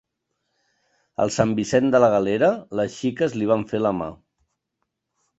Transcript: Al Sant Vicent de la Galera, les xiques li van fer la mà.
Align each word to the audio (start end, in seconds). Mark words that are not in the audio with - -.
Al 1.25 1.33
Sant 1.35 1.51
Vicent 1.59 1.91
de 1.95 2.01
la 2.03 2.09
Galera, 2.15 2.49
les 2.79 2.95
xiques 3.01 3.35
li 3.41 3.49
van 3.53 3.67
fer 3.73 3.83
la 3.87 3.93
mà. 3.99 4.07